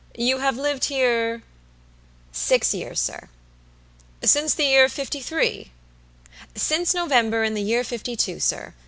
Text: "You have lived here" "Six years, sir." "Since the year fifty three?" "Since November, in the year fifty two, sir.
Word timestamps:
"You 0.17 0.39
have 0.39 0.57
lived 0.57 0.85
here" 0.85 1.43
"Six 2.31 2.73
years, 2.73 2.99
sir." 2.99 3.29
"Since 4.23 4.55
the 4.55 4.63
year 4.63 4.89
fifty 4.89 5.19
three?" 5.19 5.73
"Since 6.55 6.95
November, 6.95 7.43
in 7.43 7.53
the 7.53 7.61
year 7.61 7.83
fifty 7.83 8.15
two, 8.15 8.39
sir. 8.39 8.73